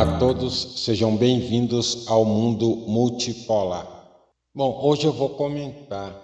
[0.00, 3.86] Olá a todos, sejam bem-vindos ao mundo multipolar.
[4.54, 6.16] Bom, hoje eu vou comentar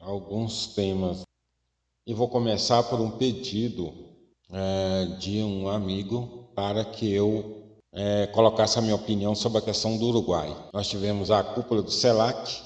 [0.00, 1.24] alguns temas
[2.06, 3.92] e vou começar por um pedido
[4.50, 9.98] é, de um amigo para que eu é, colocasse a minha opinião sobre a questão
[9.98, 10.56] do Uruguai.
[10.72, 12.62] Nós tivemos a cúpula do CELAC,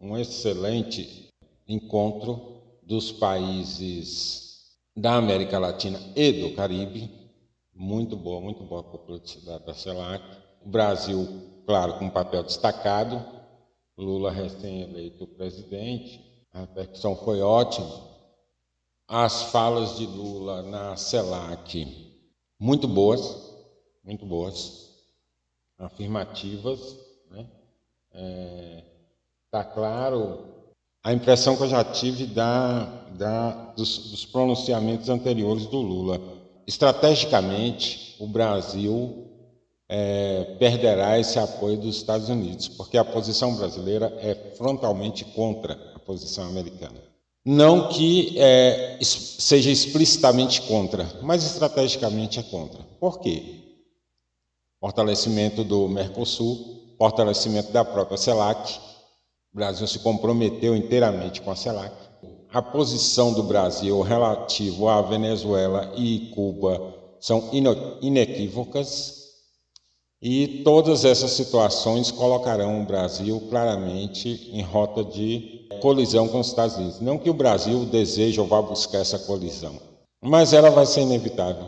[0.00, 1.28] um excelente
[1.68, 4.62] encontro dos países
[4.96, 7.15] da América Latina e do Caribe.
[7.76, 9.20] Muito boa, muito boa a cúpula
[9.64, 10.24] da, CELAC.
[10.64, 11.26] O Brasil,
[11.66, 13.22] claro, com um papel destacado.
[13.98, 16.20] Lula recém-eleito presidente.
[16.52, 18.16] A repercussão foi ótima.
[19.06, 21.86] As falas de Lula na CELAC,
[22.58, 23.54] muito boas,
[24.02, 24.90] muito boas,
[25.78, 26.96] afirmativas.
[27.30, 27.46] Né?
[28.16, 28.82] é,
[29.50, 30.56] tá claro
[31.04, 32.84] a impressão que eu já tive da,
[33.16, 36.20] da, dos, dos pronunciamentos anteriores do Lula.
[36.66, 39.26] Estrategicamente, o Brasil
[39.88, 45.98] é, perderá esse apoio dos Estados Unidos, porque a posição brasileira é frontalmente contra a
[45.98, 47.00] posição americana.
[47.44, 52.82] Não que é, seja explicitamente contra, mas estrategicamente é contra.
[52.98, 53.62] Por quê?
[54.80, 58.78] fortalecimento do Mercosul, fortalecimento da própria CELAC.
[59.52, 61.92] O Brasil se comprometeu inteiramente com a CELAC.
[62.52, 67.50] A posição do Brasil relativo à Venezuela e Cuba são
[68.00, 69.26] inequívocas
[70.22, 76.76] e todas essas situações colocarão o Brasil claramente em rota de colisão com os Estados
[76.76, 77.00] Unidos.
[77.00, 79.78] Não que o Brasil deseje ou vá buscar essa colisão,
[80.22, 81.66] mas ela vai ser inevitável.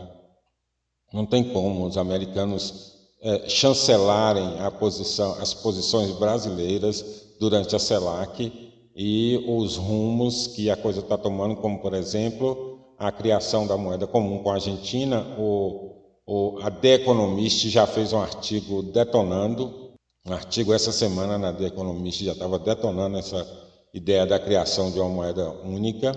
[1.13, 7.03] Não tem como os americanos é, chancelarem posição, as posições brasileiras
[7.39, 8.68] durante a CELAC
[9.01, 14.05] e os rumos que a coisa está tomando, como, por exemplo, a criação da moeda
[14.05, 15.25] comum com a Argentina.
[15.39, 15.95] O,
[16.27, 19.93] o, a The Economist já fez um artigo detonando,
[20.27, 23.47] um artigo essa semana na The Economist já estava detonando essa
[23.93, 26.11] ideia da criação de uma moeda única.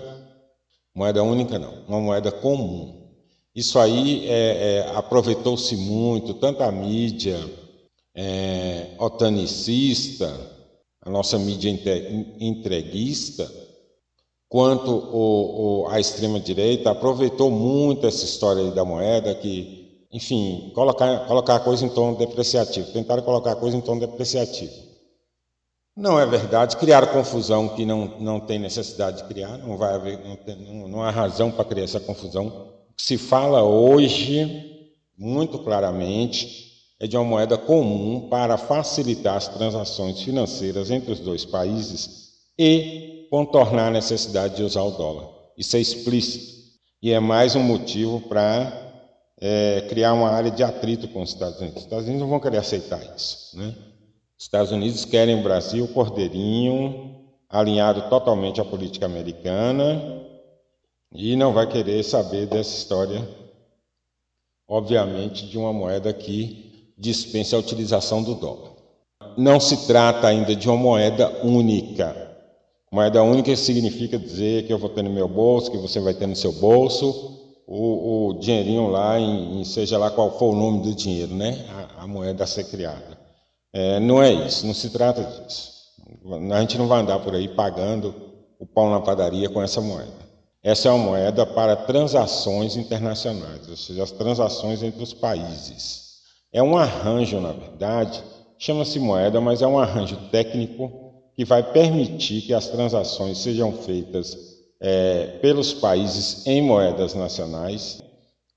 [0.93, 3.01] Moeda única não, uma moeda comum.
[3.55, 4.33] Isso aí é,
[4.89, 7.39] é, aproveitou-se muito, tanto a mídia
[8.13, 10.52] é, otanicista,
[11.05, 11.69] a nossa mídia
[12.39, 13.49] entreguista,
[14.47, 21.55] quanto o, o, a extrema-direita aproveitou muito essa história da moeda, que, enfim, colocar, colocar
[21.55, 24.73] a coisa em tom depreciativo, tentaram colocar a coisa em tom depreciativo.
[25.95, 30.19] Não é verdade, criaram confusão que não, não tem necessidade de criar, não, vai haver,
[30.25, 36.72] não, tem, não, não há razão para criar essa confusão se fala hoje, muito claramente,
[36.99, 43.27] é de uma moeda comum para facilitar as transações financeiras entre os dois países e
[43.29, 45.27] contornar a necessidade de usar o dólar.
[45.57, 46.53] Isso é explícito.
[47.01, 48.83] E é mais um motivo para
[49.41, 51.77] é, criar uma área de atrito com os Estados Unidos.
[51.77, 53.57] Os Estados Unidos não vão querer aceitar isso.
[53.57, 53.75] Né?
[54.37, 57.13] Os Estados Unidos querem o Brasil cordeirinho,
[57.49, 60.23] alinhado totalmente à política americana,
[61.13, 63.27] e não vai querer saber dessa história,
[64.67, 68.71] obviamente, de uma moeda que dispensa a utilização do dólar.
[69.37, 72.15] Não se trata ainda de uma moeda única.
[72.91, 76.27] Moeda única significa dizer que eu vou ter no meu bolso, que você vai ter
[76.27, 77.33] no seu bolso,
[77.65, 81.65] o, o dinheirinho lá, em, em, seja lá qual for o nome do dinheiro, né?
[81.97, 83.17] a, a moeda a ser criada.
[83.73, 85.73] É, não é isso, não se trata disso.
[86.51, 88.13] A gente não vai andar por aí pagando
[88.59, 90.23] o pão na padaria com essa moeda.
[90.61, 96.02] Essa é uma moeda para transações internacionais, ou seja, as transações entre os países.
[96.53, 98.23] É um arranjo, na verdade,
[98.59, 100.91] chama-se moeda, mas é um arranjo técnico
[101.35, 104.37] que vai permitir que as transações sejam feitas
[104.79, 108.03] é, pelos países em moedas nacionais.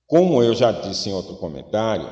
[0.06, 2.08] Como eu já disse em outro comentário,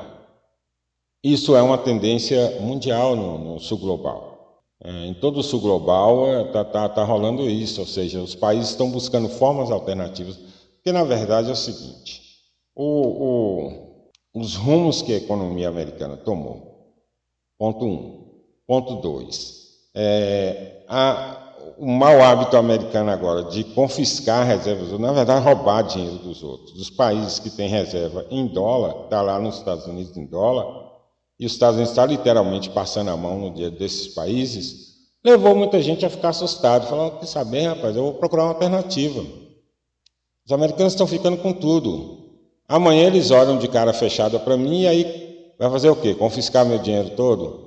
[1.23, 4.63] isso é uma tendência mundial no, no sul global.
[4.83, 8.35] É, em todo o sul global está é, tá, tá rolando isso, ou seja, os
[8.35, 10.35] países estão buscando formas alternativas,
[10.75, 12.21] porque na verdade é o seguinte:
[12.75, 13.84] o, o,
[14.35, 16.93] os rumos que a economia americana tomou,
[17.57, 18.25] ponto um.
[18.67, 25.83] Ponto dois, é, a, o mau hábito americano agora de confiscar reservas, na verdade roubar
[25.83, 30.17] dinheiro dos outros, dos países que têm reserva em dólar, está lá nos Estados Unidos
[30.17, 30.65] em dólar,
[31.39, 35.81] e os Estados Unidos está literalmente passando a mão no dia desses países, levou muita
[35.81, 39.23] gente a ficar assustado, falando, quer saber, rapaz, eu vou procurar uma alternativa.
[40.45, 42.14] Os americanos estão ficando com tudo.
[42.67, 46.15] Amanhã eles olham de cara fechada para mim e aí vai fazer o quê?
[46.15, 47.65] Confiscar meu dinheiro todo?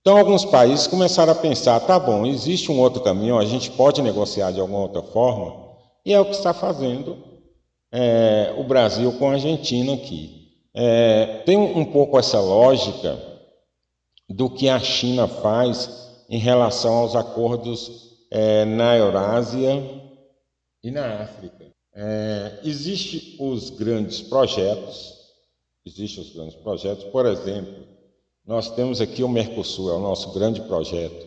[0.00, 4.02] Então, alguns países começaram a pensar: tá bom, existe um outro caminho, a gente pode
[4.02, 7.16] negociar de alguma outra forma, e é o que está fazendo
[7.92, 10.40] é, o Brasil com a Argentina aqui.
[10.74, 13.18] é, tem um pouco essa lógica
[14.28, 19.82] do que a China faz em relação aos acordos é, na Eurásia
[20.82, 21.71] e na África.
[21.94, 25.14] É, Existem os grandes projetos,
[25.84, 27.86] existem os grandes projetos, por exemplo,
[28.46, 31.26] nós temos aqui o Mercosul, é o nosso grande projeto.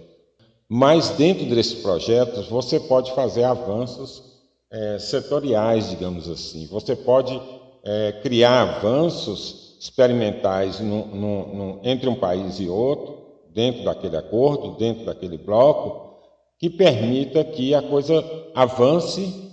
[0.68, 4.24] Mas dentro desses projetos você pode fazer avanços
[4.72, 6.66] é, setoriais, digamos assim.
[6.68, 7.40] Você pode
[7.84, 13.18] é, criar avanços experimentais no, no, no, entre um país e outro,
[13.54, 16.20] dentro daquele acordo, dentro daquele bloco,
[16.60, 18.24] que permita que a coisa
[18.56, 19.45] avance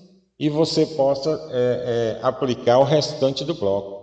[0.43, 4.03] e você possa é, é, aplicar o restante do bloco.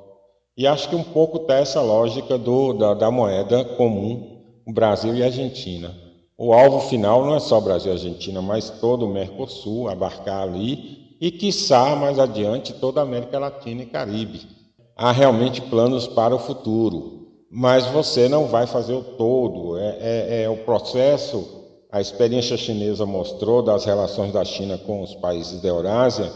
[0.56, 4.41] E acho que um pouco está essa lógica do, da, da moeda comum,
[4.74, 5.94] Brasil e Argentina.
[6.38, 11.18] O alvo final não é só Brasil e Argentina, mas todo o Mercosul, abarcar ali,
[11.19, 14.47] e, quiçá, mais adiante, toda a América Latina e Caribe.
[14.95, 19.77] Há realmente planos para o futuro, mas você não vai fazer o todo.
[19.77, 21.58] É, é, é o processo,
[21.91, 26.31] a experiência chinesa mostrou das relações da China com os países da Eurásia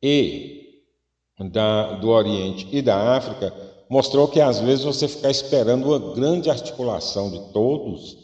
[0.00, 0.82] e
[1.50, 3.52] da, do Oriente e da África,
[3.88, 8.16] mostrou que às vezes você ficar esperando uma grande articulação de todos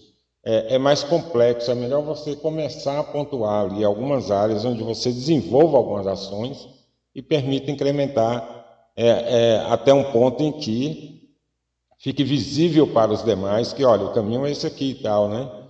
[0.44, 1.70] é, é, mais complexo.
[1.70, 6.68] É melhor você começar a pontuar ali algumas áreas onde você desenvolva algumas ações
[7.14, 8.62] e permita incrementar
[8.96, 11.30] é, é, até um ponto em que
[11.98, 15.61] fique visível para os demais que, olha, o caminho é esse aqui e tal, né?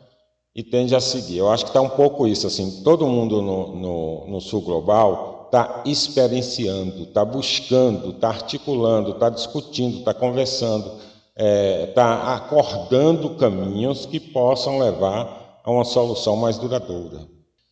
[0.54, 1.38] E tende a seguir.
[1.38, 5.46] Eu acho que está um pouco isso, assim, todo mundo no, no, no sul global
[5.46, 11.00] está experienciando, está buscando, está articulando, está discutindo, está conversando
[11.34, 17.26] está é, tá acordando caminhos que possam levar a uma solução mais duradoura.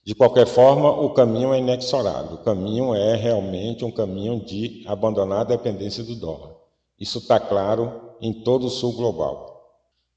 [0.05, 2.35] De qualquer forma, o caminho é inexorável.
[2.37, 6.53] O caminho é realmente um caminho de abandonar a dependência do dólar.
[6.99, 9.60] Isso está claro em todo o sul global.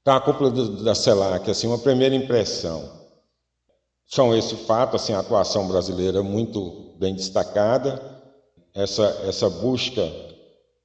[0.04, 2.90] Então, a cúpula da CELAC, assim, uma primeira impressão,
[4.04, 8.20] são esse fato, assim, a atuação brasileira muito bem destacada,
[8.74, 10.06] essa, essa busca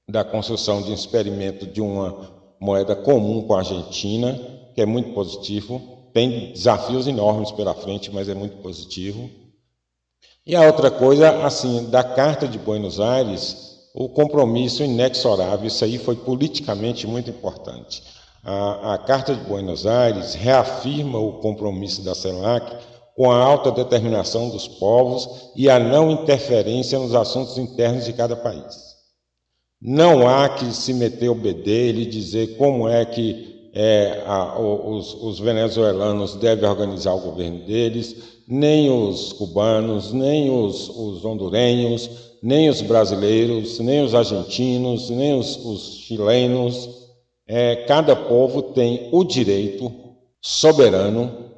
[0.08, 2.32] da construção de um experimento de uma
[2.62, 4.40] moeda comum com a Argentina,
[4.74, 5.82] que é muito positivo.
[6.14, 9.30] Tem desafios enormes pela frente, mas é muito positivo.
[10.48, 15.98] E a outra coisa, assim, da Carta de Buenos Aires, o compromisso inexorável, isso aí
[15.98, 18.18] foi politicamente muito importante.
[18.44, 22.78] A, a Carta de Buenos Aires reafirma o compromisso da CELAC
[23.16, 28.36] com a alta determinação dos povos e a não interferência nos assuntos internos de cada
[28.36, 28.90] país.
[29.82, 35.14] Não há que se meter o bedelho e dizer como é que é, a, os,
[35.22, 38.16] os, venezuelanos devem organizar o governo deles,
[38.48, 42.10] nem os cubanos, nem os, os hondurenhos,
[42.42, 46.90] nem os brasileiros, nem os argentinos, nem os, os chilenos.
[47.52, 49.92] É, cada povo tem o direito
[50.40, 51.50] soberano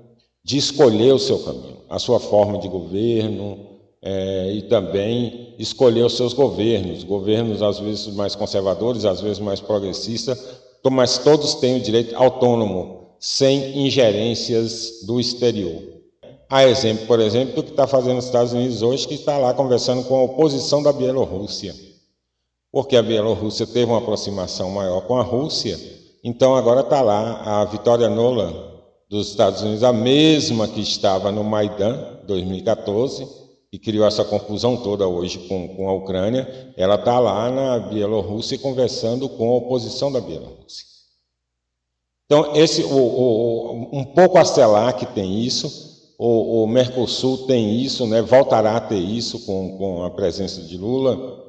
[0.42, 3.60] de escolher o seu caminho, a sua forma de governo,
[4.02, 9.60] é, e também escolher os seus governos, governos às vezes mais conservadores, às vezes mais
[9.60, 15.84] progressistas, mas todos têm o direito autônomo, sem ingerências do exterior.
[16.50, 19.54] Há exemplo, por exemplo, do que está fazendo os Estados Unidos hoje, que está lá
[19.54, 21.76] conversando com a oposição da Bielorrússia,
[22.72, 25.78] porque a Bielorrússia teve uma aproximação maior com a Rússia,
[26.24, 28.54] então agora está lá a Vitória Nolan
[29.10, 33.28] dos Estados Unidos, a mesma que estava no Maidan 2014,
[33.74, 38.58] e criou essa confusão toda hoje com, com a Ucrânia, ela está lá na Bielorrússia
[38.58, 40.86] conversando com a oposição da Bielorrússia.
[42.26, 48.06] Então, esse, o, o, um pouco a CELAC tem isso, o, o, Mercosul tem isso,
[48.06, 51.41] né, voltará a ter isso com, com a presença de Lula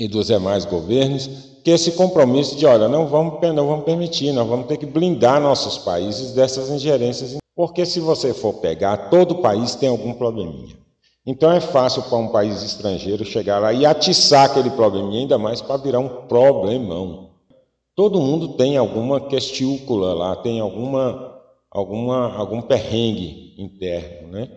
[0.00, 1.28] e dos demais governos,
[1.62, 5.38] que esse compromisso de, olha, não vamos, não vamos permitir, nós vamos ter que blindar
[5.38, 10.74] nossos países dessas ingerências, porque se você for pegar, todo país tem algum probleminha.
[11.26, 15.60] Então é fácil para um país estrangeiro chegar lá e atiçar aquele probleminha, ainda mais
[15.60, 17.28] para virar um problemão.
[17.94, 21.36] Todo mundo tem alguma questiúcula lá, tem alguma,
[21.70, 24.28] alguma, algum perrengue interno.
[24.28, 24.48] Né?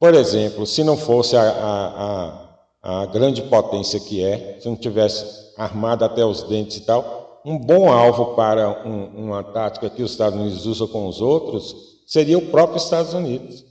[0.00, 2.47] Por exemplo, se não fosse a, a, a,
[2.82, 5.24] a grande potência que é, se não tivesse
[5.56, 10.12] armado até os dentes e tal, um bom alvo para um, uma tática que os
[10.12, 11.74] Estados Unidos usam com os outros
[12.06, 13.64] seria o próprio Estados Unidos.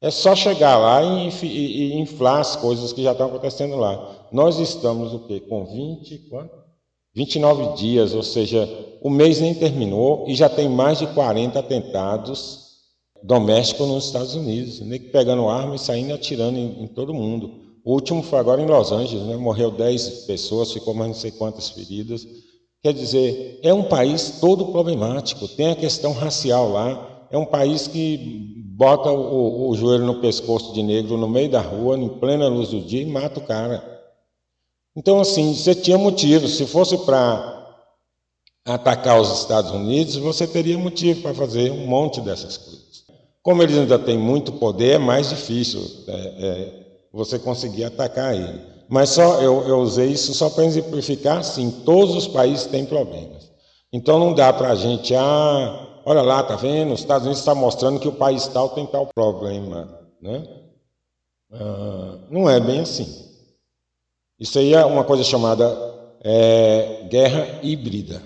[0.00, 4.26] É só chegar lá e, e, e, inflar as coisas que já estão acontecendo lá.
[4.32, 5.40] Nós estamos o quê?
[5.40, 6.62] Com 20, quanto?
[7.14, 8.68] 29 dias, ou seja,
[9.00, 12.62] o mês nem terminou e já tem mais de 40 atentados
[13.22, 17.71] domésticos nos Estados Unidos, nem pegando arma e saindo atirando em, em todo mundo.
[17.84, 19.36] O último foi agora em Los Angeles, né?
[19.36, 22.26] morreu 10 pessoas, ficou mais não sei quantas feridas.
[22.80, 27.86] Quer dizer, é um país todo problemático, tem a questão racial lá, é um país
[27.86, 32.48] que bota o, o joelho no pescoço de negro no meio da rua, em plena
[32.48, 33.92] luz do dia, e mata o cara.
[34.96, 36.46] Então, assim, você tinha motivo.
[36.48, 37.62] Se fosse para
[38.64, 43.04] atacar os Estados Unidos, você teria motivo para fazer um monte dessas coisas.
[43.42, 46.81] Como eles ainda têm muito poder, é mais difícil é, é,
[47.12, 48.60] você conseguir atacar ele.
[48.88, 53.50] Mas só eu, eu usei isso só para exemplificar, sim, todos os países têm problemas.
[53.92, 56.92] Então não dá para a gente, ah, olha lá, tá vendo?
[56.94, 60.42] Os Estados Unidos está mostrando que o país tal tem tal problema, né?
[61.52, 63.30] Ah, não é bem assim.
[64.40, 65.92] Isso aí é uma coisa chamada
[66.22, 68.22] é, guerra híbrida.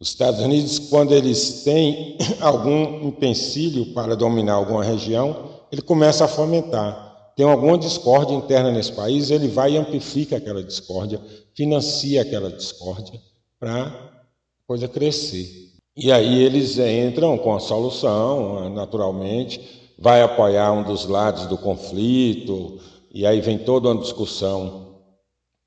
[0.00, 6.28] Os Estados Unidos, quando eles têm algum empecilho para dominar alguma região, ele começa a
[6.28, 7.05] fomentar.
[7.36, 11.20] Tem alguma discórdia interna nesse país, ele vai e amplifica aquela discórdia,
[11.54, 13.20] financia aquela discórdia
[13.60, 15.46] para a coisa crescer.
[15.94, 22.80] E aí eles entram com a solução, naturalmente, vai apoiar um dos lados do conflito,
[23.12, 24.96] e aí vem toda uma discussão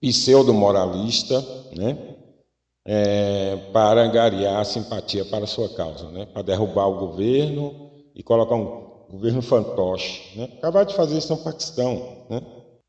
[0.02, 1.40] pseudo-moralista,
[1.76, 2.16] né?
[2.86, 6.26] é, para angariar simpatia para a sua causa, né?
[6.26, 10.38] para derrubar o governo e colocar um governo fantoche.
[10.38, 10.50] Né?
[10.58, 12.26] Acabaram de fazer isso no Paquistão.
[12.30, 12.42] Né?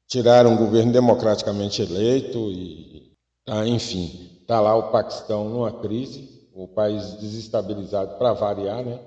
[0.06, 3.12] Tiraram um governo democraticamente eleito e,
[3.44, 9.00] tá, enfim, está lá o Paquistão numa crise, o país desestabilizado para variar, né?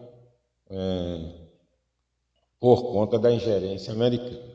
[0.69, 1.43] É,
[2.59, 4.53] por conta da ingerência americana.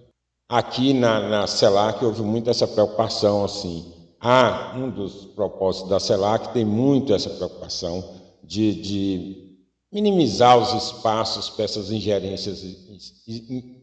[0.48, 6.54] Aqui na, na CELAC houve muito essa preocupação, assim, há um dos propósitos da CELAC
[6.54, 8.02] tem muito essa preocupação
[8.42, 9.47] de, de
[9.92, 12.64] minimizar os espaços para essas ingerências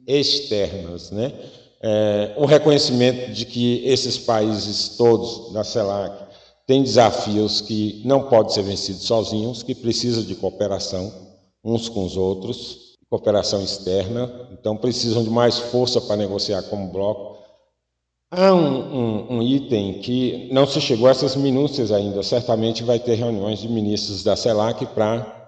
[0.08, 1.34] externas, né?
[1.82, 6.26] É, o reconhecimento de que esses países todos da CELAC
[6.66, 11.14] têm desafios que não podem ser vencidos sozinhos, que precisam de cooperação
[11.64, 17.36] uns com os outros, cooperação externa, então precisam de mais força para negociar como bloco
[18.32, 22.22] Há um, um, um, item que não se chegou a essas minúcias ainda.
[22.24, 25.45] Certamente vai ter reuniões de ministros da CELAC para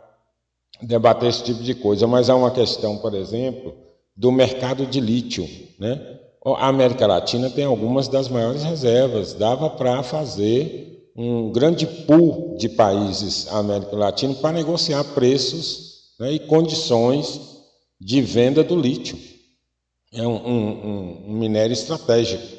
[0.81, 3.73] debater esse tipo de coisa, mas há uma questão, por exemplo,
[4.15, 5.47] do mercado de lítio.
[5.79, 6.19] Né?
[6.45, 12.69] A América Latina tem algumas das maiores reservas, dava para fazer um grande pool de
[12.69, 17.41] países da América Latina para negociar preços né, e condições
[17.99, 19.17] de venda do lítio.
[20.13, 22.57] É um, um minério estratégico.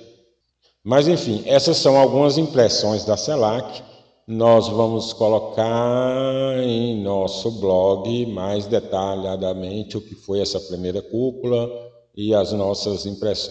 [0.85, 3.83] Mas, enfim, essas são algumas impressões da CELAC.
[4.27, 6.58] Nós vamos colocar
[6.89, 11.69] em nosso blog mais detalhadamente o que foi essa primeira cúpula
[12.17, 13.05] e as nossas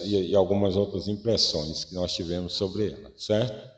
[0.04, 3.68] e algumas outras impressões que nós tivemos sobre ela, certo?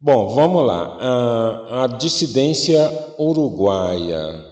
[0.00, 0.96] Bom, vamos lá.
[1.00, 4.46] A, a dissidência uruguaia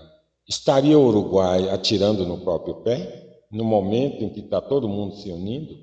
[0.47, 5.31] estaria o Uruguai atirando no próprio pé no momento em que está todo mundo se
[5.31, 5.75] unindo?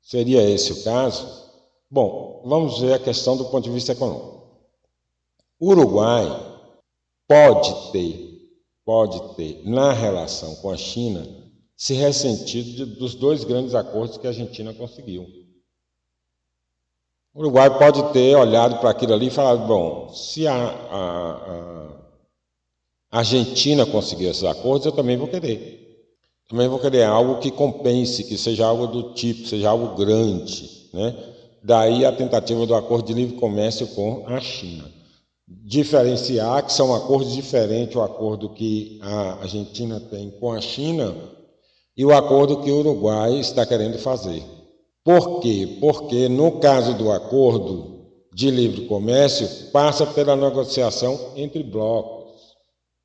[0.00, 1.50] Seria esse o caso?
[1.90, 4.42] Bom, vamos ver a questão do ponto de vista econômico.
[5.60, 6.51] Uruguai
[7.32, 8.42] pode ter,
[8.84, 11.26] pode ter, na relação com a China,
[11.74, 15.26] se ressentido de, dos dois grandes acordos que a Argentina conseguiu.
[17.32, 21.88] O Uruguai pode ter olhado para aquilo ali e falado: bom, se a, a,
[23.10, 25.80] a Argentina conseguir esses acordos, eu também vou querer.
[26.50, 31.34] Também vou querer algo que compense, que seja algo do tipo, seja algo grande, né?
[31.62, 35.01] Daí a tentativa do acordo de livre comércio com a China.
[35.64, 41.14] Diferenciar que são acordos diferentes o acordo que a Argentina tem com a China
[41.96, 44.42] e o acordo que o Uruguai está querendo fazer.
[45.04, 45.78] Por quê?
[45.80, 47.92] Porque no caso do acordo
[48.32, 52.32] de livre comércio, passa pela negociação entre blocos.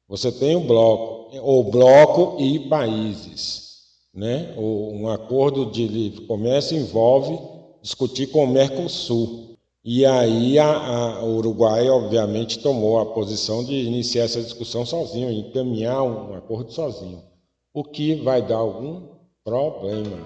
[0.08, 3.68] Você tem o bloco, ou bloco e países.
[4.14, 4.54] Né?
[4.58, 7.38] Um acordo de livre comércio envolve
[7.82, 9.57] discutir com o Mercosul.
[9.90, 15.32] E aí a, a, o Uruguai, obviamente, tomou a posição de iniciar essa discussão sozinho,
[15.32, 17.24] encaminhar um acordo sozinho,
[17.74, 19.08] o que vai dar algum
[19.46, 20.18] problema.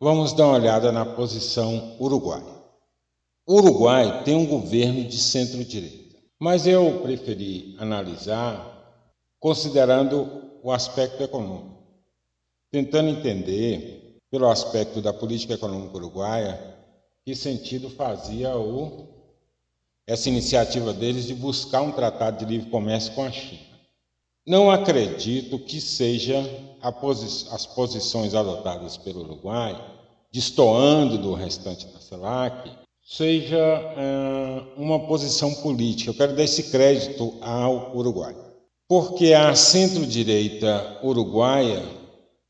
[0.00, 2.42] Vamos dar uma olhada na posição Uruguai.
[3.46, 6.05] O Uruguai tem um governo de centro-direita.
[6.38, 8.74] Mas eu preferi analisar
[9.40, 11.82] considerando o aspecto econômico,
[12.70, 16.76] tentando entender, pelo aspecto da política econômica uruguaia,
[17.24, 19.14] que sentido fazia o
[20.06, 23.66] essa iniciativa deles de buscar um tratado de livre comércio com a China.
[24.46, 26.40] Não acredito que seja
[27.00, 29.74] posi as posições adotadas pelo Uruguai,
[30.30, 32.70] destoando do restante da CELAC,
[33.06, 33.94] seja
[34.76, 36.10] uma posição política.
[36.10, 38.34] Eu quero dar esse crédito ao Uruguai.
[38.88, 41.82] Porque a centro-direita uruguaia,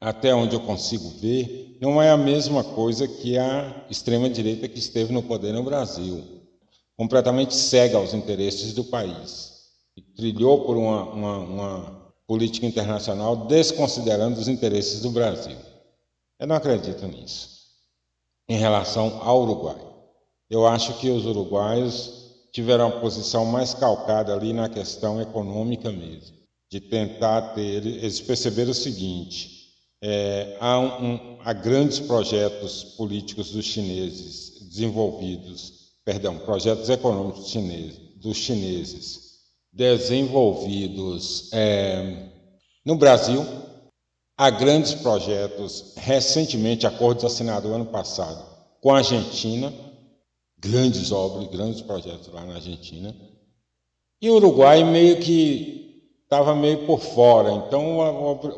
[0.00, 5.12] até onde eu consigo ver, não é a mesma coisa que a extrema-direita que esteve
[5.12, 6.22] no poder no Brasil,
[6.96, 9.56] completamente cega aos interesses do país
[10.14, 15.56] trilhou por uma, uma, uma política internacional desconsiderando os interesses do Brasil.
[16.38, 17.56] Eu não acredito nisso.
[18.48, 19.80] Em relação ao Uruguai,
[20.48, 26.36] eu acho que os uruguaios tiveram uma posição mais calcada ali na questão econômica mesmo,
[26.70, 27.84] de tentar ter.
[27.84, 29.72] Eles perceberam o seguinte:
[30.02, 38.36] é, há, um, há grandes projetos políticos dos chineses desenvolvidos, perdão, projetos econômicos chineses, dos
[38.36, 39.26] chineses
[39.72, 42.30] desenvolvidos é,
[42.84, 43.44] no Brasil.
[44.38, 49.72] Há grandes projetos, recentemente, acordos assinados ano passado com a Argentina,
[50.58, 53.14] grandes obras, grandes projetos lá na Argentina.
[54.20, 57.98] E o Uruguai meio que estava meio por fora, então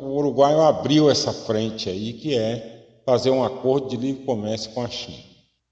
[0.01, 4.81] o Uruguai abriu essa frente aí, que é fazer um acordo de livre comércio com
[4.81, 5.29] a China.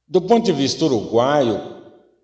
[0.08, 1.60] Do ponto de vista uruguaio,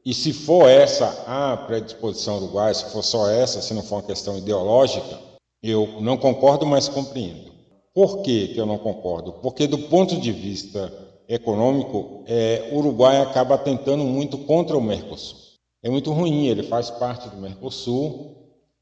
[0.05, 4.03] e se for essa a predisposição uruguaia, se for só essa, se não for uma
[4.03, 5.19] questão ideológica,
[5.62, 7.51] eu não concordo, mas compreendo.
[7.93, 9.33] Por que, que eu não concordo?
[9.33, 10.91] Porque, do ponto de vista
[11.27, 15.38] econômico, é, o Uruguai acaba tentando muito contra o Mercosul.
[15.82, 18.38] É muito ruim, ele faz parte do Mercosul.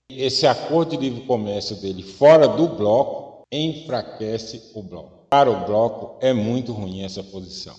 [0.09, 5.25] Esse acordo de livre comércio dele fora do bloco enfraquece o bloco.
[5.29, 7.75] Para o bloco é muito ruim essa posição.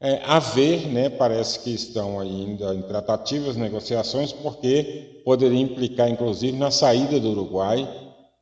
[0.00, 6.56] É, a ver, né, parece que estão ainda em tratativas, negociações, porque poderia implicar, inclusive,
[6.58, 7.88] na saída do Uruguai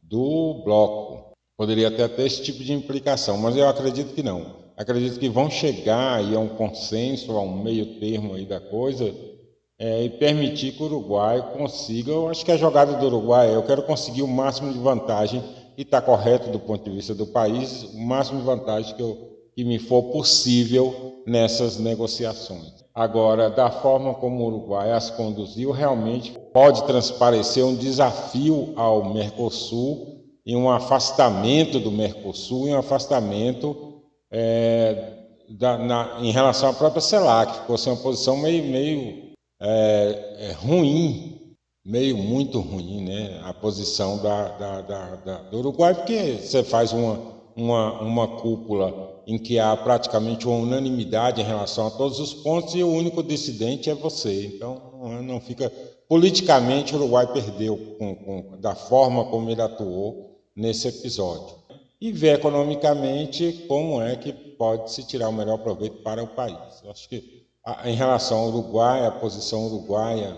[0.02, 1.32] do bloco.
[1.56, 4.63] Poderia até ter esse tipo de implicação, mas eu acredito que não.
[4.76, 9.14] Acredito que vão chegar aí a um consenso, a um meio termo aí da coisa,
[9.78, 12.10] é, e permitir que o Uruguai consiga.
[12.10, 15.42] Eu acho que a jogada do Uruguai é: eu quero conseguir o máximo de vantagem,
[15.76, 19.34] e está correto do ponto de vista do país, o máximo de vantagem que eu
[19.54, 22.84] que me for possível nessas negociações.
[22.94, 30.22] Agora, da forma como o Uruguai as conduziu, realmente pode transparecer um desafio ao Mercosul
[30.44, 33.93] e um afastamento do Mercosul e um afastamento
[34.36, 35.12] é,
[35.48, 40.52] da, na, em relação à própria CELAC, ficou sem uma posição meio, meio é, é,
[40.52, 43.40] ruim, meio muito ruim, né?
[43.44, 44.80] A posição da, da,
[45.16, 47.20] da, do Uruguai, porque você faz uma,
[47.54, 52.74] uma, uma cúpula em que há praticamente uma unanimidade em relação a todos os pontos
[52.74, 54.46] e o único dissidente é você.
[54.46, 55.72] Então, não fica.
[56.08, 61.63] Politicamente, o Uruguai perdeu com, com, da forma como ele atuou nesse episódio.
[62.04, 66.82] E ver economicamente como é que pode se tirar o melhor proveito para o país.
[66.82, 67.46] Eu acho que,
[67.82, 70.36] em relação ao Uruguai, a posição uruguaia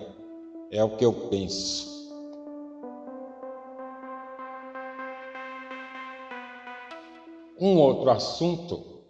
[0.71, 1.89] é o que eu penso.
[7.59, 9.03] Um outro assunto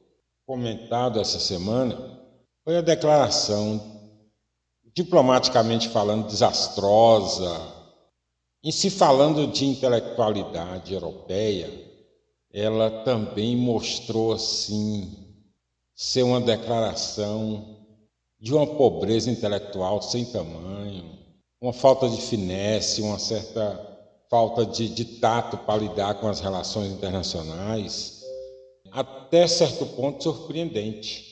[0.47, 2.23] comentado essa semana
[2.65, 3.83] foi a declaração,
[4.95, 7.55] diplomaticamente falando, desastrosa.
[8.65, 11.86] Em se falando de intelectualidade europeia,
[12.53, 15.27] ela também mostrou assim
[15.95, 17.77] ser uma declaração
[18.39, 21.19] de uma pobreza intelectual sem tamanho,
[21.61, 23.97] uma falta de finesse, uma certa
[24.29, 28.17] falta de, de tato para lidar com as relações internacionais
[28.93, 31.25] até certo ponto surpreendente.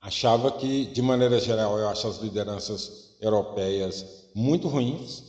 [0.00, 4.04] Achava que, de maneira geral, eu acho as lideranças europeias
[4.34, 5.22] muito ruins,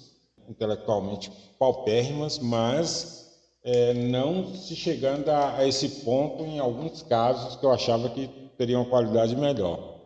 [0.49, 3.22] intelectualmente paupérrimas, mas
[3.63, 8.28] é, não se chegando a, a, esse ponto em alguns casos que eu achava que
[8.58, 10.02] teriam uma qualidade melhor.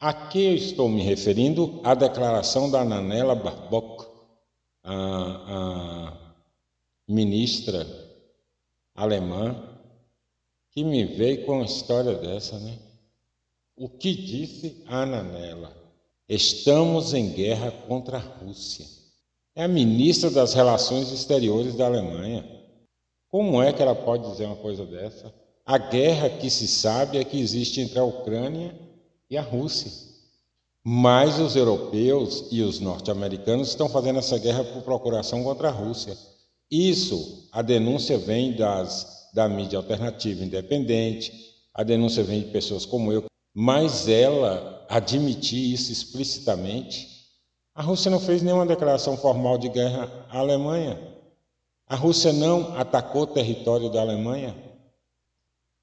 [0.00, 1.80] A que eu estou me referindo?
[1.84, 4.06] A declaração da Nanela Barbock,
[4.82, 6.34] a, a
[7.06, 7.86] ministra
[8.94, 9.68] alemã
[10.72, 12.78] que me veio com uma história dessa, né?
[13.76, 15.76] O que disse Ana Nela?
[16.28, 18.86] Estamos em guerra contra a Rússia.
[19.54, 22.61] É a ministra das Relações Exteriores da Alemanha.
[23.32, 25.32] Como é que ela pode dizer uma coisa dessa?
[25.64, 28.78] A guerra que se sabe é que existe entre a Ucrânia
[29.30, 29.90] e a Rússia.
[30.84, 36.14] Mas os europeus e os norte-americanos estão fazendo essa guerra por procuração contra a Rússia.
[36.70, 41.32] Isso, a denúncia vem das da mídia alternativa independente,
[41.72, 47.08] a denúncia vem de pessoas como eu, mas ela admitir isso explicitamente
[47.74, 51.12] A Rússia não fez nenhuma declaração formal de guerra à Alemanha.
[51.92, 54.56] A Rússia não atacou o território da Alemanha.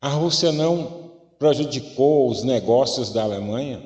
[0.01, 3.79] A Rússia não prejudicou os negócios da Alemanha.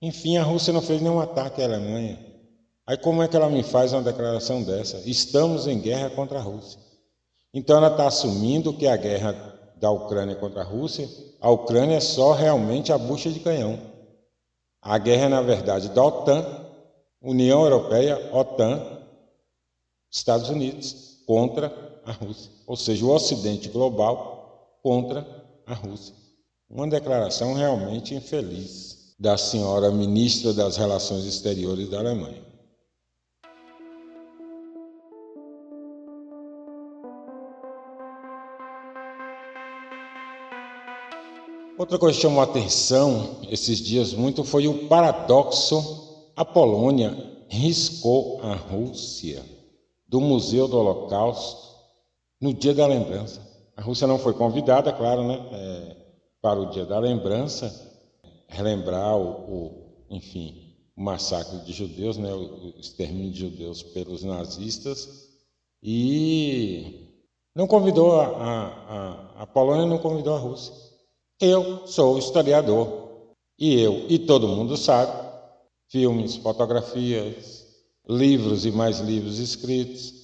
[0.00, 2.18] Enfim, a Rússia não fez nenhum ataque à Alemanha.
[2.86, 5.02] Aí como é que ela me faz uma declaração dessa?
[5.04, 6.80] Estamos em guerra contra a Rússia.
[7.52, 9.34] Então ela está assumindo que a guerra
[9.76, 11.06] da Ucrânia contra a Rússia,
[11.42, 13.78] a Ucrânia é só realmente a bucha de canhão.
[14.80, 16.42] A guerra é, na verdade, da OTAN,
[17.20, 18.82] União Europeia, OTAN,
[20.10, 22.50] Estados Unidos, contra a Rússia.
[22.66, 25.26] Ou seja, o Ocidente global contra
[25.66, 26.14] a Rússia.
[26.70, 32.42] Uma declaração realmente infeliz da senhora ministra das Relações Exteriores da Alemanha.
[41.76, 46.32] Outra coisa que chamou a atenção esses dias muito foi o paradoxo.
[46.34, 47.14] A Polônia
[47.48, 49.57] riscou a Rússia
[50.08, 51.68] do Museu do Holocausto
[52.40, 53.46] no Dia da Lembrança.
[53.76, 55.96] A Rússia não foi convidada, claro, né, é,
[56.40, 57.72] para o Dia da Lembrança,
[58.48, 65.28] relembrar o, o, enfim, o massacre de judeus, né, o extermínio de judeus pelos nazistas,
[65.82, 67.08] e
[67.54, 70.74] não convidou a, a, a, a Polônia não convidou a Rússia.
[71.40, 73.06] Eu sou historiador.
[73.58, 75.12] E eu, e todo mundo sabe,
[75.88, 77.66] filmes, fotografias,
[78.08, 80.14] livros e mais livros escritos,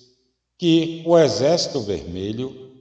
[0.57, 2.73] que o Exército Vermelho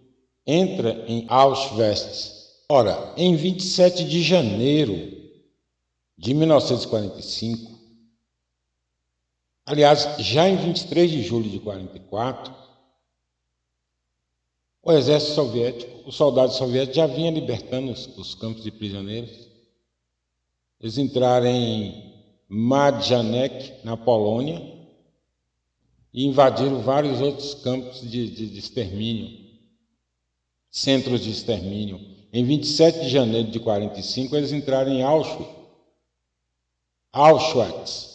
[0.45, 2.63] entra em Auschwitz.
[2.69, 5.11] Ora, em 27 de janeiro
[6.17, 7.71] de 1945,
[9.65, 12.53] aliás, já em 23 de julho de 44,
[14.81, 19.47] o exército soviético, os soldados soviéticos já vinham libertando os, os campos de prisioneiros.
[20.79, 22.13] Eles entraram em
[22.49, 24.72] Madjanek, na Polônia,
[26.13, 29.39] e invadiram vários outros campos de, de, de extermínio,
[30.69, 31.99] centros de extermínio.
[32.31, 35.49] Em 27 de janeiro de 45, eles entraram em Auschwitz,
[37.11, 38.13] Auschwitz,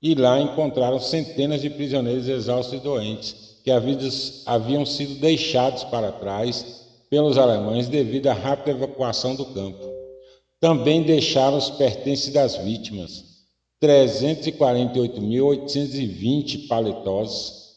[0.00, 6.82] e lá encontraram centenas de prisioneiros exaustos e doentes que haviam sido deixados para trás
[7.08, 9.92] pelos alemães devido à rápida evacuação do campo.
[10.58, 13.31] Também deixaram os pertences das vítimas,
[13.82, 17.74] 348.820 paletós,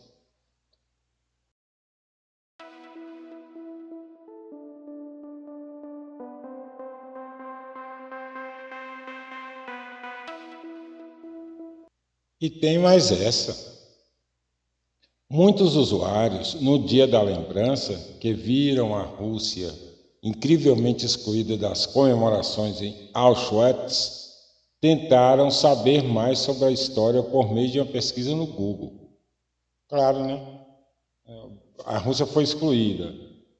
[12.41, 13.77] E tem mais essa.
[15.29, 19.75] Muitos usuários, no dia da lembrança, que viram a Rússia
[20.23, 24.29] incrivelmente excluída das comemorações em Auschwitz,
[24.81, 28.93] tentaram saber mais sobre a história por meio de uma pesquisa no Google.
[29.89, 30.61] Claro, né?
[31.85, 33.13] A Rússia foi excluída.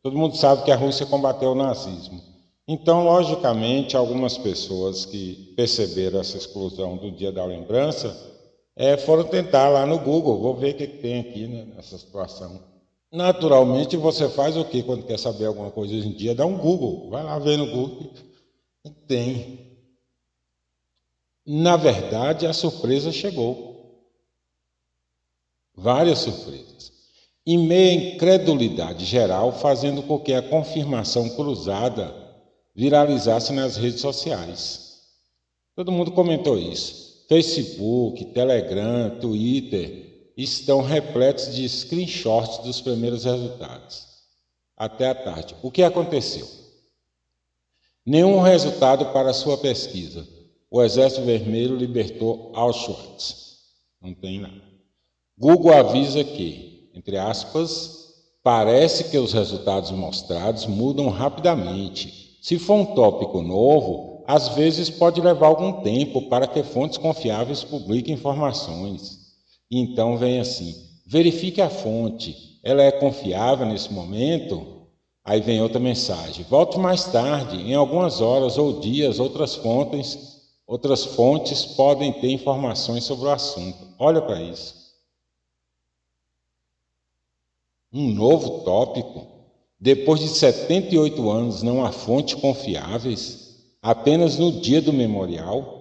[0.03, 2.23] Todo mundo sabe que a Rússia combateu o nazismo.
[2.67, 8.38] Então, logicamente, algumas pessoas que perceberam essa exclusão do dia da lembrança
[8.79, 12.61] é, foram tentar lá no Google, vou ver o que, tem aqui né, nessa situação.
[13.11, 16.33] Naturalmente, você faz o que quando quer saber alguma coisa hoje em dia?
[16.33, 18.13] Dá um Google, vai lá ver no Google.
[19.09, 19.67] Tem.
[21.45, 24.05] Na verdade, a surpresa chegou.
[25.75, 26.93] Várias surpresas.
[27.45, 32.15] Em meia incredulidade geral, fazendo com que a confirmação cruzada
[32.77, 35.01] viralizasse nas redes sociais.
[35.75, 37.08] Todo mundo comentou isso.
[37.29, 44.07] Facebook, Telegram, Twitter estão repletos de screenshots dos primeiros resultados.
[44.75, 45.55] Até a tarde.
[45.63, 46.49] O que aconteceu?
[48.07, 50.27] Nenhum resultado para sua pesquisa.
[50.71, 53.59] O Exército Vermelho libertou Auschwitz.
[54.01, 54.63] Não tem nada.
[55.37, 62.39] Google avisa que, entre aspas, parece que os resultados mostrados mudam rapidamente.
[62.41, 67.65] Se for um tópico novo, às vezes pode levar algum tempo para que fontes confiáveis
[67.65, 69.21] publiquem informações.
[69.71, 70.75] Então vem assim:
[71.07, 74.83] verifique a fonte, ela é confiável nesse momento?
[75.25, 76.45] Aí vem outra mensagem.
[76.45, 83.05] Volte mais tarde, em algumas horas ou dias, outras fontes, outras fontes podem ter informações
[83.05, 83.79] sobre o assunto.
[83.99, 84.75] Olha para isso.
[87.91, 89.27] Um novo tópico.
[89.81, 93.48] Depois de 78 anos, não há fontes confiáveis,
[93.91, 95.77] apenas no dia do memorial.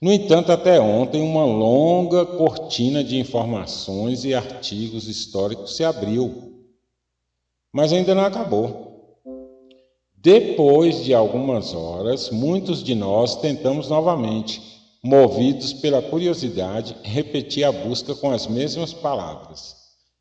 [0.00, 6.48] No entanto, até ontem, uma longa cortina de informações e artigos históricos se abriu
[7.72, 9.20] mas ainda não acabou.
[10.16, 14.60] Depois de algumas horas, muitos de nós tentamos novamente,
[15.02, 19.76] movidos pela curiosidade, repetir a busca com as mesmas palavras.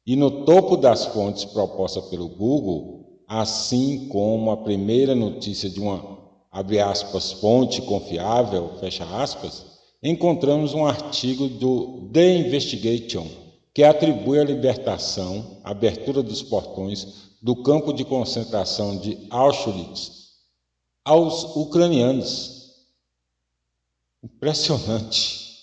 [0.06, 6.17] E no topo das fontes propostas pelo Google, assim como a primeira notícia de uma
[6.58, 9.64] abre aspas, fonte confiável, fecha aspas,
[10.02, 13.28] encontramos um artigo do The Investigation
[13.76, 20.30] que atribui a libertação, a abertura dos portões do campo de concentração de Auschwitz
[21.06, 22.72] aos ucranianos.
[24.24, 25.60] Impressionante.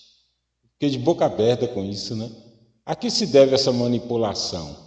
[0.71, 2.31] Fiquei de boca aberta com isso, né?
[2.85, 4.77] A que se deve essa manipulação?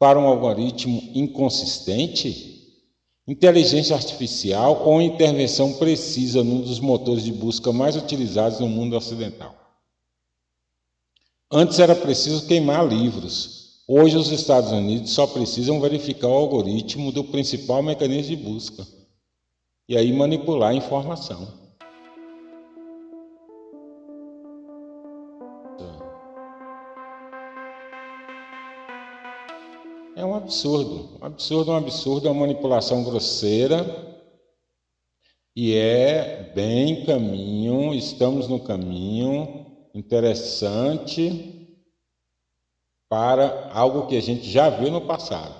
[0.00, 2.55] Para um algoritmo inconsistente?
[3.26, 9.54] Inteligência artificial ou intervenção precisa num dos motores de busca mais utilizados no mundo ocidental?
[11.50, 13.56] Antes era preciso queimar livros,
[13.88, 18.84] Hoje, os Estados Unidos só precisam verificar o algoritmo do principal mecanismo de busca
[19.88, 21.65] e aí manipular a informação.
[30.16, 33.84] É um absurdo, um absurdo, um absurdo, é uma manipulação grosseira
[35.54, 41.78] e é bem caminho, estamos no caminho interessante
[43.10, 45.54] para algo que a gente já viu no passado.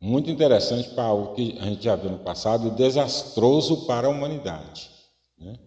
[0.00, 4.10] Muito interessante para algo que a gente já viu no passado e desastroso para a
[4.10, 4.90] humanidade.
[5.36, 5.58] Né?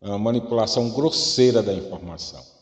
[0.00, 2.57] É manipulação grosseira da informação.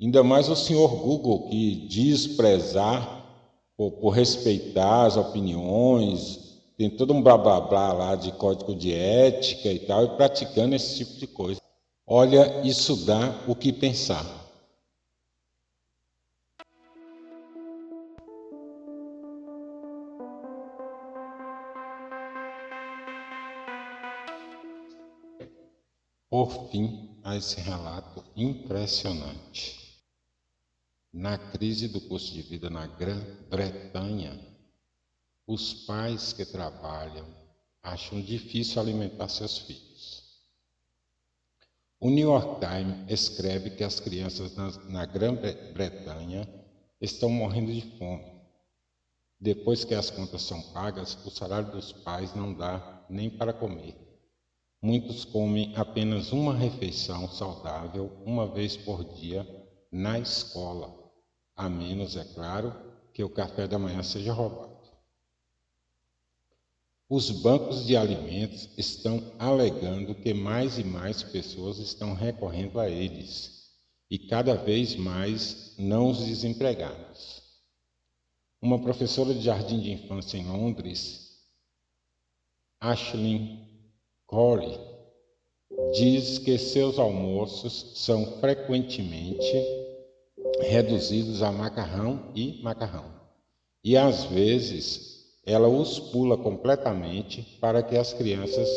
[0.00, 3.20] Ainda mais o senhor Google, que diz prezar
[3.76, 8.94] por, por respeitar as opiniões, tem todo um blá blá blá lá de código de
[8.94, 11.60] ética e tal, e praticando esse tipo de coisa.
[12.06, 14.24] Olha, isso dá o que pensar.
[26.30, 29.79] Por fim, a esse relato impressionante.
[31.12, 34.38] Na crise do custo de vida na Grã-Bretanha,
[35.46, 37.26] os pais que trabalham
[37.82, 40.22] acham difícil alimentar seus filhos.
[41.98, 46.48] O New York Times escreve que as crianças na, na Grã-Bretanha
[47.00, 48.40] estão morrendo de fome.
[49.40, 53.96] Depois que as contas são pagas, o salário dos pais não dá nem para comer.
[54.80, 59.46] Muitos comem apenas uma refeição saudável uma vez por dia
[59.90, 60.99] na escola,
[61.60, 62.74] a menos, é claro,
[63.12, 64.80] que o café da manhã seja roubado.
[67.06, 73.74] Os bancos de alimentos estão alegando que mais e mais pessoas estão recorrendo a eles
[74.10, 77.42] e cada vez mais não os desempregados.
[78.62, 81.44] Uma professora de jardim de infância em Londres,
[82.80, 83.68] Ashley
[84.26, 84.80] Corey
[85.92, 89.79] diz que seus almoços são frequentemente
[90.60, 93.04] reduzidos a macarrão e macarrão.
[93.82, 95.10] E às vezes
[95.44, 98.68] ela os pula completamente para que as crianças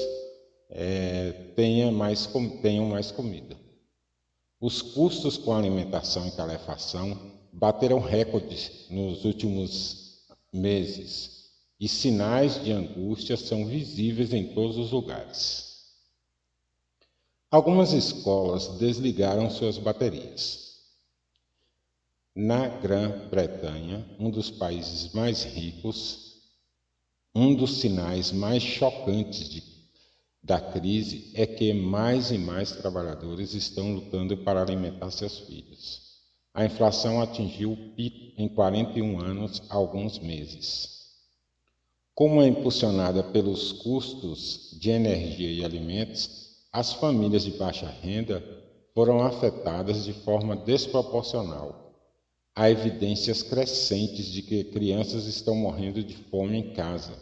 [0.69, 2.27] é, tenham, mais,
[2.61, 3.55] tenham mais comida.
[4.59, 7.17] Os custos com alimentação e calefação
[7.51, 11.33] bateram recordes nos últimos meses
[11.79, 15.73] e sinais de angústia são visíveis em todos os lugares.
[17.51, 20.72] Algumas escolas desligaram suas baterias.
[22.35, 26.41] Na Grã-Bretanha, um dos países mais ricos,
[27.35, 29.63] um dos sinais mais chocantes de,
[30.41, 36.01] da crise é que mais e mais trabalhadores estão lutando para alimentar seus filhos.
[36.55, 40.89] A inflação atingiu o pico em 41 anos alguns meses.
[42.15, 48.43] Como é impulsionada pelos custos de energia e alimentos, as famílias de baixa renda
[48.95, 51.82] foram afetadas de forma desproporcional.
[52.55, 57.13] Há evidências crescentes de que crianças estão morrendo de fome em casa.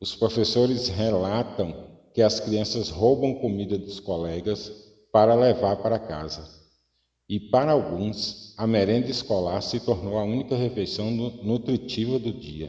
[0.00, 4.72] Os professores relatam que as crianças roubam comida dos colegas
[5.12, 6.48] para levar para casa.
[7.28, 12.68] E para alguns, a merenda escolar se tornou a única refeição nutritiva do dia.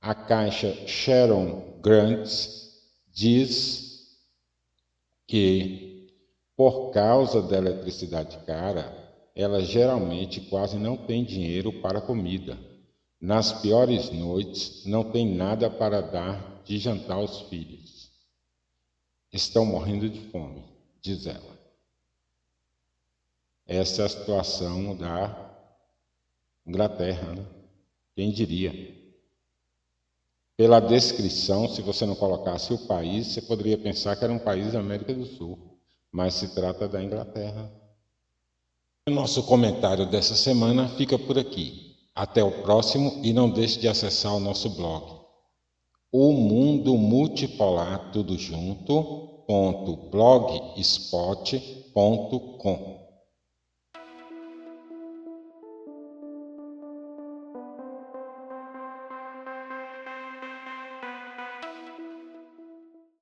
[0.00, 2.82] A caixa Sharon Grants
[3.12, 4.16] diz
[5.26, 6.08] que,
[6.56, 9.05] por causa da eletricidade cara,
[9.36, 12.58] ela geralmente quase não tem dinheiro para comida.
[13.20, 18.10] Nas piores noites, não tem nada para dar de jantar aos filhos.
[19.30, 20.64] Estão morrendo de fome,
[21.02, 21.54] diz ela.
[23.66, 25.54] Essa é a situação da
[26.66, 27.44] Inglaterra, né?
[28.14, 28.72] Quem diria?
[30.56, 34.72] Pela descrição, se você não colocasse o país, você poderia pensar que era um país
[34.72, 35.78] da América do Sul,
[36.10, 37.70] mas se trata da Inglaterra.
[39.08, 41.94] O nosso comentário dessa semana fica por aqui.
[42.14, 45.16] Até o próximo e não deixe de acessar o nosso blog
[46.18, 53.05] o mundo multipolar tudo junto ponto blogspot.com